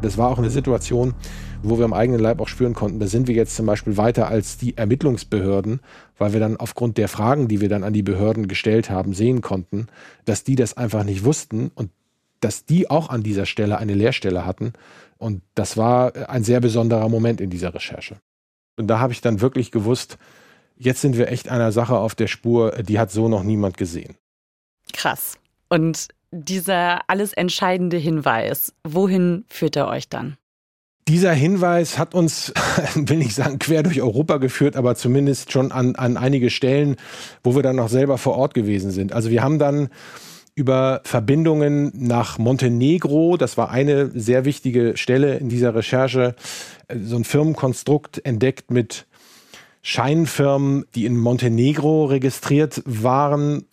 [0.02, 1.16] Das war auch eine Situation,
[1.64, 4.28] wo wir am eigenen Leib auch spüren konnten, da sind wir jetzt zum Beispiel weiter
[4.28, 5.80] als die Ermittlungsbehörden,
[6.18, 9.42] weil wir dann aufgrund der Fragen, die wir dann an die Behörden gestellt haben, sehen
[9.42, 9.88] konnten,
[10.26, 11.90] dass die das einfach nicht wussten und
[12.40, 14.74] dass die auch an dieser Stelle eine Leerstelle hatten.
[15.18, 18.18] Und das war ein sehr besonderer Moment in dieser Recherche.
[18.76, 20.20] Und da habe ich dann wirklich gewusst,
[20.76, 24.16] jetzt sind wir echt einer Sache auf der Spur, die hat so noch niemand gesehen.
[24.94, 25.40] Krass.
[25.70, 30.38] Und dieser alles entscheidende Hinweis, wohin führt er euch dann?
[31.08, 32.54] Dieser Hinweis hat uns,
[32.96, 36.98] will nicht sagen, quer durch Europa geführt, aber zumindest schon an, an einige Stellen,
[37.44, 39.14] wo wir dann noch selber vor Ort gewesen sind.
[39.14, 39.90] Also wir haben dann
[40.54, 46.36] über Verbindungen nach Montenegro, das war eine sehr wichtige Stelle in dieser Recherche,
[46.94, 49.06] so ein Firmenkonstrukt entdeckt mit
[49.84, 53.66] Scheinfirmen, die in Montenegro registriert waren.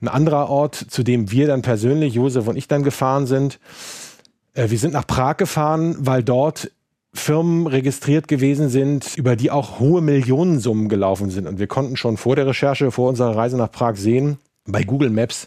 [0.00, 3.58] Ein anderer Ort, zu dem wir dann persönlich, Josef und ich dann gefahren sind.
[4.54, 6.70] Äh, wir sind nach Prag gefahren, weil dort
[7.12, 11.46] Firmen registriert gewesen sind, über die auch hohe Millionensummen gelaufen sind.
[11.46, 15.10] Und wir konnten schon vor der Recherche, vor unserer Reise nach Prag sehen, bei Google
[15.10, 15.46] Maps,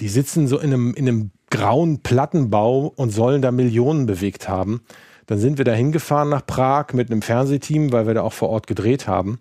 [0.00, 4.82] die sitzen so in einem, in einem grauen Plattenbau und sollen da Millionen bewegt haben.
[5.26, 8.50] Dann sind wir da hingefahren nach Prag mit einem Fernsehteam, weil wir da auch vor
[8.50, 9.38] Ort gedreht haben.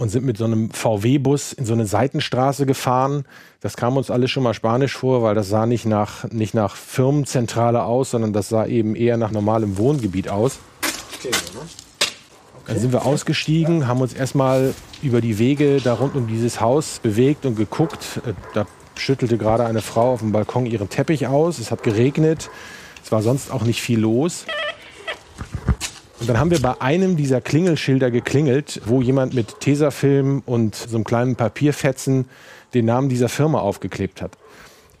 [0.00, 3.26] Und sind mit so einem VW-Bus in so eine Seitenstraße gefahren.
[3.60, 6.74] Das kam uns alles schon mal spanisch vor, weil das sah nicht nach, nicht nach
[6.74, 10.58] Firmenzentrale aus, sondern das sah eben eher nach normalem Wohngebiet aus.
[11.18, 11.60] Okay, ne?
[12.66, 16.98] Dann sind wir ausgestiegen, haben uns erstmal über die Wege da rund um dieses Haus
[17.02, 18.22] bewegt und geguckt.
[18.26, 21.58] Äh, da schüttelte gerade eine Frau auf dem Balkon ihren Teppich aus.
[21.58, 22.48] Es hat geregnet.
[23.04, 24.46] Es war sonst auch nicht viel los.
[26.20, 30.96] Und dann haben wir bei einem dieser Klingelschilder geklingelt, wo jemand mit Tesafilm und so
[30.96, 32.26] einem kleinen Papierfetzen
[32.74, 34.32] den Namen dieser Firma aufgeklebt hat.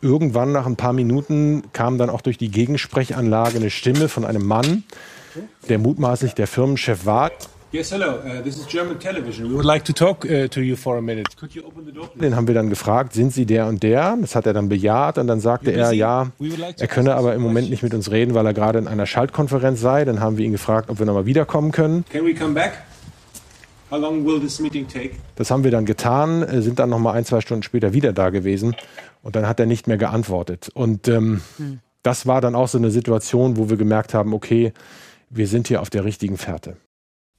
[0.00, 4.46] Irgendwann nach ein paar Minuten kam dann auch durch die Gegensprechanlage eine Stimme von einem
[4.46, 4.84] Mann,
[5.68, 7.30] der mutmaßlich der Firmenchef war.
[7.72, 8.18] Yes, hello.
[8.18, 9.48] Uh, this is German television.
[9.48, 11.36] We would like to talk uh, to you for a minute.
[11.36, 12.10] Could you open the door?
[12.20, 14.18] Den haben wir dann gefragt, sind Sie der und der?
[14.20, 17.70] Das hat er dann bejaht und dann sagte er, ja, er könne aber im Moment
[17.70, 20.04] nicht mit uns reden, weil er gerade in einer Schaltkonferenz sei.
[20.04, 22.04] Dann haben wir ihn gefragt, ob wir nochmal wiederkommen können.
[22.10, 22.72] Can we come back?
[23.88, 25.12] How long will this meeting take?
[25.36, 28.30] Das haben wir dann getan, äh, sind dann nochmal ein, zwei Stunden später wieder da
[28.30, 28.74] gewesen
[29.22, 30.70] und dann hat er nicht mehr geantwortet.
[30.74, 31.78] Und ähm, hm.
[32.02, 34.72] das war dann auch so eine Situation, wo wir gemerkt haben, okay,
[35.28, 36.76] wir sind hier auf der richtigen Fährte.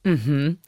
[0.04, 0.58] Mhm.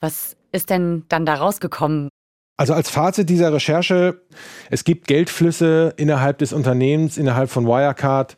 [0.00, 2.08] Was ist denn dann da rausgekommen?
[2.56, 4.22] Also als Fazit dieser Recherche,
[4.70, 8.36] es gibt Geldflüsse innerhalb des Unternehmens, innerhalb von Wirecard,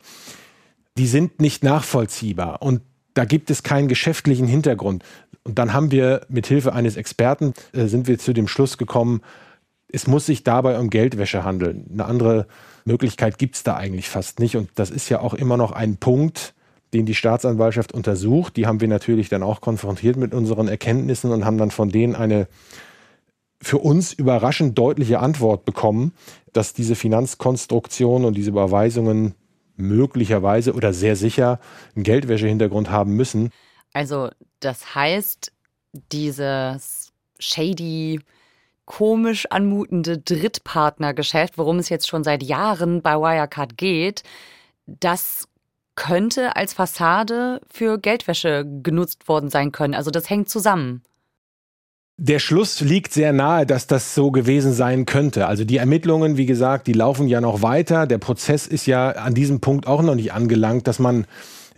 [0.96, 2.82] die sind nicht nachvollziehbar und
[3.14, 5.04] da gibt es keinen geschäftlichen Hintergrund.
[5.44, 9.22] Und dann haben wir mit Hilfe eines Experten äh, sind wir zu dem Schluss gekommen,
[9.90, 11.86] es muss sich dabei um Geldwäsche handeln.
[11.90, 12.46] Eine andere
[12.84, 14.56] Möglichkeit gibt es da eigentlich fast nicht.
[14.56, 16.54] Und das ist ja auch immer noch ein Punkt,
[16.92, 18.56] den die Staatsanwaltschaft untersucht.
[18.56, 22.14] Die haben wir natürlich dann auch konfrontiert mit unseren Erkenntnissen und haben dann von denen
[22.14, 22.48] eine
[23.60, 26.12] für uns überraschend deutliche Antwort bekommen,
[26.52, 29.34] dass diese Finanzkonstruktion und diese Überweisungen
[29.76, 31.60] möglicherweise oder sehr sicher
[31.94, 33.50] einen Geldwäschehintergrund haben müssen.
[33.92, 35.52] Also das heißt,
[36.12, 38.20] dieses shady,
[38.84, 44.22] komisch anmutende Drittpartnergeschäft, worum es jetzt schon seit Jahren bei Wirecard geht,
[44.86, 45.46] das
[45.98, 49.94] könnte als Fassade für Geldwäsche genutzt worden sein können.
[49.94, 51.02] Also das hängt zusammen.
[52.16, 55.48] Der Schluss liegt sehr nahe, dass das so gewesen sein könnte.
[55.48, 58.06] Also die Ermittlungen, wie gesagt, die laufen ja noch weiter.
[58.06, 61.26] Der Prozess ist ja an diesem Punkt auch noch nicht angelangt, dass man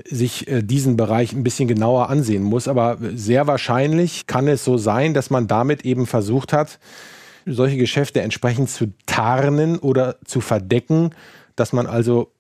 [0.04, 2.68] sich äh, diesen Bereich ein bisschen genauer ansehen muss.
[2.68, 6.78] Aber sehr wahrscheinlich kann es so sein, dass man damit eben versucht hat,
[7.46, 11.11] solche Geschäfte entsprechend zu tarnen oder zu verdecken,
[11.56, 12.33] dass man also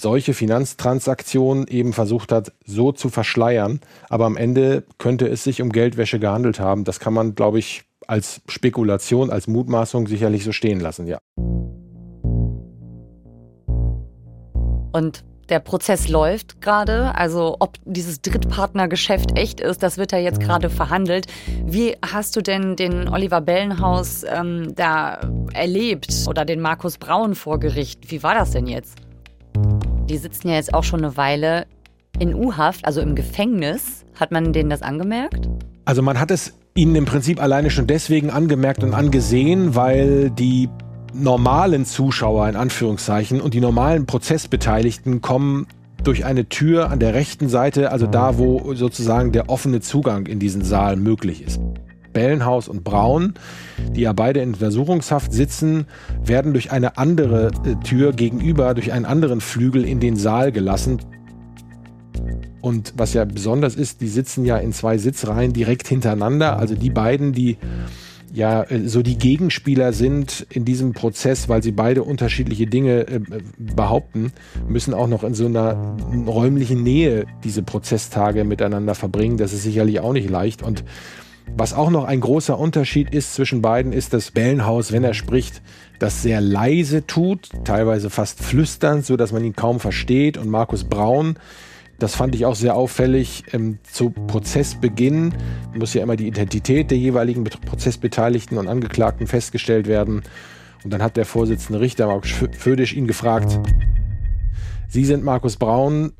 [0.00, 3.80] solche Finanztransaktionen eben versucht hat, so zu verschleiern.
[4.08, 6.84] Aber am Ende könnte es sich um Geldwäsche gehandelt haben.
[6.84, 11.18] Das kann man, glaube ich, als Spekulation, als Mutmaßung sicherlich so stehen lassen, ja.
[14.92, 17.14] Und der Prozess läuft gerade.
[17.14, 21.26] Also ob dieses Drittpartnergeschäft echt ist, das wird ja jetzt gerade verhandelt.
[21.64, 25.20] Wie hast du denn den Oliver Bellenhaus ähm, da
[25.52, 28.10] erlebt oder den Markus Braun vor Gericht?
[28.10, 28.96] Wie war das denn jetzt?
[30.08, 31.66] Die sitzen ja jetzt auch schon eine Weile
[32.18, 34.04] in U-Haft, also im Gefängnis.
[34.14, 35.48] Hat man denen das angemerkt?
[35.84, 40.68] Also man hat es ihnen im Prinzip alleine schon deswegen angemerkt und angesehen, weil die
[41.12, 45.66] normalen Zuschauer in Anführungszeichen und die normalen Prozessbeteiligten kommen
[46.04, 50.38] durch eine Tür an der rechten Seite, also da, wo sozusagen der offene Zugang in
[50.38, 51.60] diesen Saal möglich ist.
[52.16, 53.34] Bellenhaus und Braun,
[53.94, 55.84] die ja beide in Untersuchungshaft sitzen,
[56.24, 61.02] werden durch eine andere äh, Tür gegenüber, durch einen anderen Flügel in den Saal gelassen.
[62.62, 66.58] Und was ja besonders ist, die sitzen ja in zwei Sitzreihen direkt hintereinander.
[66.58, 67.58] Also die beiden, die
[68.32, 73.20] ja äh, so die Gegenspieler sind in diesem Prozess, weil sie beide unterschiedliche Dinge äh,
[73.58, 74.32] behaupten,
[74.66, 79.36] müssen auch noch in so einer räumlichen Nähe diese Prozesstage miteinander verbringen.
[79.36, 80.62] Das ist sicherlich auch nicht leicht.
[80.62, 80.82] Und
[81.54, 85.62] was auch noch ein großer Unterschied ist zwischen beiden, ist, dass Bellenhaus, wenn er spricht,
[85.98, 90.36] das sehr leise tut, teilweise fast flüsternd, so dass man ihn kaum versteht.
[90.36, 91.38] Und Markus Braun,
[91.98, 95.32] das fand ich auch sehr auffällig, ähm, zu Prozessbeginn
[95.74, 100.22] muss ja immer die Identität der jeweiligen Prozessbeteiligten und Angeklagten festgestellt werden.
[100.84, 103.58] Und dann hat der Vorsitzende Richter, Markus Födisch, ihn gefragt,
[104.88, 106.12] Sie sind Markus Braun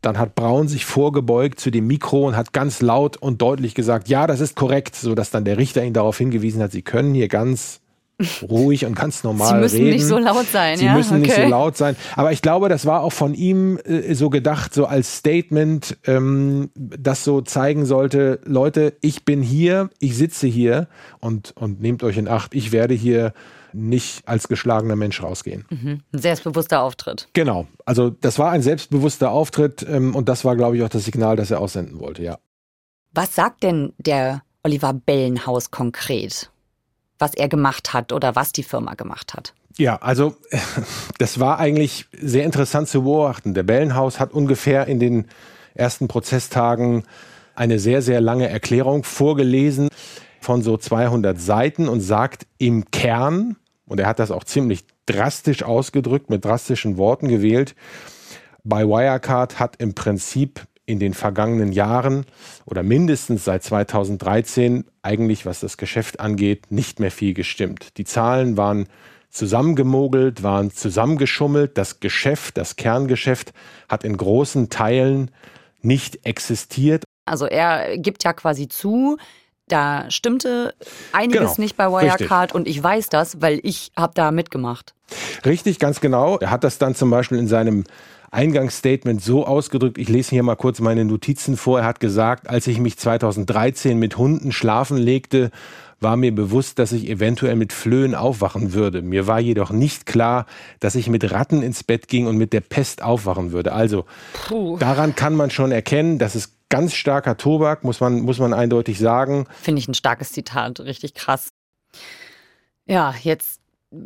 [0.00, 4.08] dann hat Braun sich vorgebeugt zu dem Mikro und hat ganz laut und deutlich gesagt,
[4.08, 7.28] ja, das ist korrekt, sodass dann der Richter ihn darauf hingewiesen hat, Sie können hier
[7.28, 7.80] ganz
[8.48, 9.68] ruhig und ganz normal reden.
[9.68, 9.96] Sie müssen reden.
[9.96, 10.78] nicht so laut sein.
[10.78, 10.94] Sie ja?
[10.94, 11.26] müssen okay.
[11.26, 11.96] nicht so laut sein.
[12.16, 16.70] Aber ich glaube, das war auch von ihm äh, so gedacht, so als Statement, ähm,
[16.74, 20.88] das so zeigen sollte, Leute, ich bin hier, ich sitze hier
[21.20, 23.32] und, und nehmt euch in Acht, ich werde hier
[23.72, 25.64] nicht als geschlagener Mensch rausgehen.
[25.70, 26.00] Mhm.
[26.12, 27.28] Ein selbstbewusster Auftritt.
[27.32, 27.66] Genau.
[27.84, 31.36] Also das war ein selbstbewusster Auftritt ähm, und das war, glaube ich, auch das Signal,
[31.36, 32.38] das er aussenden wollte, ja.
[33.12, 36.50] Was sagt denn der Oliver Bellenhaus konkret?
[37.20, 39.54] Was er gemacht hat oder was die Firma gemacht hat?
[39.78, 40.34] Ja, also
[41.18, 43.54] das war eigentlich sehr interessant zu beobachten.
[43.54, 45.26] Der Bellenhaus hat ungefähr in den
[45.74, 47.04] ersten Prozesstagen
[47.54, 49.88] eine sehr, sehr lange Erklärung vorgelesen
[50.40, 53.56] von so 200 Seiten und sagt im Kern,
[53.86, 57.74] und er hat das auch ziemlich drastisch ausgedrückt, mit drastischen Worten gewählt,
[58.64, 62.26] bei Wirecard hat im Prinzip in den vergangenen Jahren
[62.66, 67.96] oder mindestens seit 2013 eigentlich, was das Geschäft angeht, nicht mehr viel gestimmt.
[67.96, 68.86] Die Zahlen waren
[69.30, 71.78] zusammengemogelt, waren zusammengeschummelt.
[71.78, 73.52] Das Geschäft, das Kerngeschäft
[73.88, 75.30] hat in großen Teilen
[75.80, 77.04] nicht existiert.
[77.24, 79.16] Also er gibt ja quasi zu,
[79.68, 80.74] da stimmte
[81.12, 82.54] einiges genau, nicht bei Wirecard richtig.
[82.54, 84.94] und ich weiß das, weil ich habe da mitgemacht.
[85.44, 86.38] Richtig, ganz genau.
[86.38, 87.84] Er hat das dann zum Beispiel in seinem
[88.30, 91.80] Eingangsstatement so ausgedrückt, ich lese hier mal kurz meine Notizen vor.
[91.80, 95.50] Er hat gesagt, als ich mich 2013 mit Hunden schlafen legte,
[96.00, 99.02] war mir bewusst, dass ich eventuell mit Flöhen aufwachen würde.
[99.02, 100.46] Mir war jedoch nicht klar,
[100.80, 103.72] dass ich mit Ratten ins Bett ging und mit der Pest aufwachen würde.
[103.72, 104.78] Also Puh.
[104.78, 108.98] daran kann man schon erkennen, dass es ganz starker Tobak, muss man, muss man eindeutig
[108.98, 109.46] sagen.
[109.60, 111.50] Finde ich ein starkes Zitat, richtig krass.
[112.86, 113.60] Ja, jetzt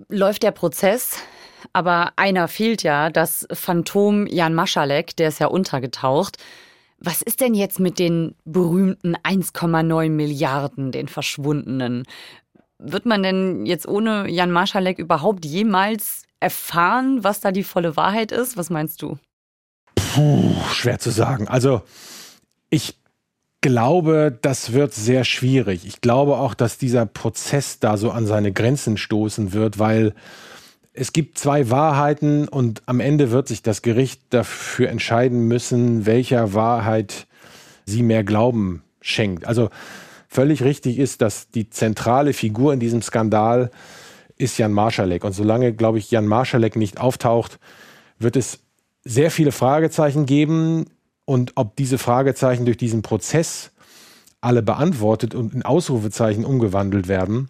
[0.09, 1.19] läuft der Prozess,
[1.73, 6.39] aber einer fehlt ja, das Phantom Jan Maschalek, der ist ja untergetaucht.
[6.99, 12.05] Was ist denn jetzt mit den berühmten 1,9 Milliarden, den Verschwundenen?
[12.79, 18.33] Wird man denn jetzt ohne Jan Marschalek überhaupt jemals erfahren, was da die volle Wahrheit
[18.33, 18.57] ist?
[18.57, 19.19] Was meinst du?
[19.95, 21.49] Puh, schwer zu sagen.
[21.49, 21.83] Also,
[22.71, 22.99] ich
[23.61, 25.87] glaube, das wird sehr schwierig.
[25.87, 30.15] Ich glaube auch, dass dieser Prozess da so an seine Grenzen stoßen wird, weil
[30.95, 36.55] es gibt zwei Wahrheiten und am Ende wird sich das Gericht dafür entscheiden müssen, welcher
[36.55, 37.27] Wahrheit
[37.85, 39.45] sie mehr Glauben schenkt.
[39.45, 39.71] Also
[40.29, 43.73] völlig richtig ist, dass die zentrale Figur in diesem Skandal
[44.39, 45.25] ist Jan Marschalek.
[45.25, 47.59] Und solange, glaube ich, Jan Marschalek nicht auftaucht,
[48.21, 48.61] wird es
[49.03, 50.87] sehr viele Fragezeichen geben.
[51.25, 53.73] Und ob diese Fragezeichen durch diesen Prozess
[54.41, 57.49] alle beantwortet und in Ausrufezeichen umgewandelt werden,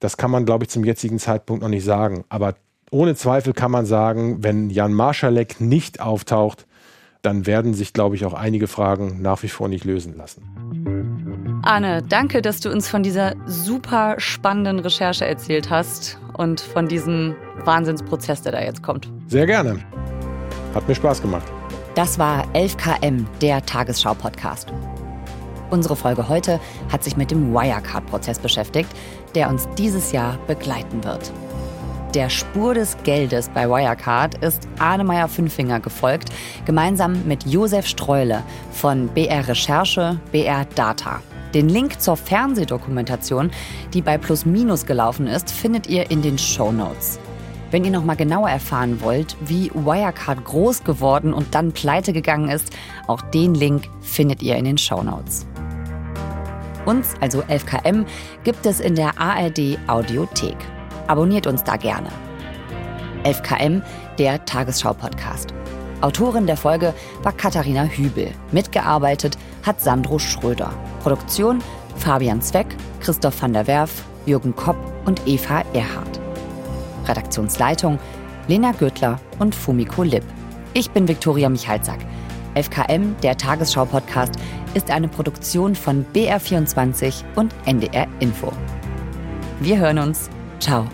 [0.00, 2.24] das kann man, glaube ich, zum jetzigen Zeitpunkt noch nicht sagen.
[2.30, 2.54] Aber
[2.90, 6.66] ohne Zweifel kann man sagen, wenn Jan Marschalek nicht auftaucht,
[7.22, 11.60] dann werden sich, glaube ich, auch einige Fragen nach wie vor nicht lösen lassen.
[11.62, 17.36] Arne, danke, dass du uns von dieser super spannenden Recherche erzählt hast und von diesem
[17.64, 19.12] Wahnsinnsprozess, der da jetzt kommt.
[19.28, 19.78] Sehr gerne.
[20.74, 21.46] Hat mir Spaß gemacht.
[21.94, 24.72] Das war 11KM, der Tagesschau-Podcast.
[25.70, 26.58] Unsere Folge heute
[26.90, 28.88] hat sich mit dem Wirecard-Prozess beschäftigt,
[29.34, 31.30] der uns dieses Jahr begleiten wird.
[32.14, 36.30] Der Spur des Geldes bei Wirecard ist Arnemeyer Fünfinger gefolgt,
[36.64, 38.42] gemeinsam mit Josef Streule
[38.72, 41.22] von BR Recherche, BR Data.
[41.54, 43.52] Den Link zur Fernsehdokumentation,
[43.94, 47.20] die bei Plus Minus gelaufen ist, findet ihr in den Show Notes.
[47.70, 52.48] Wenn ihr noch mal genauer erfahren wollt, wie Wirecard groß geworden und dann pleite gegangen
[52.48, 55.46] ist, auch den Link findet ihr in den Show Notes.
[56.86, 58.04] Uns, also 11KM,
[58.42, 60.56] gibt es in der ARD Audiothek.
[61.10, 62.08] Abonniert uns da gerne.
[63.24, 63.82] 11KM,
[64.16, 65.52] der Tagesschau-Podcast.
[66.02, 66.94] Autorin der Folge
[67.24, 68.30] war Katharina Hübel.
[68.52, 70.72] Mitgearbeitet hat Sandro Schröder.
[71.02, 71.58] Produktion
[71.96, 72.68] Fabian Zweck,
[73.00, 76.20] Christoph van der Werf, Jürgen Kopp und Eva Erhardt.
[77.08, 77.98] Redaktionsleitung
[78.46, 80.24] Lena Gürtler und Fumiko Lipp.
[80.74, 81.98] Ich bin Viktoria Michalzack.
[82.54, 84.34] FKM, der Tagesschau-Podcast,
[84.74, 88.52] ist eine Produktion von BR24 und NDR Info.
[89.58, 90.30] Wir hören uns.
[90.60, 90.86] Ciao.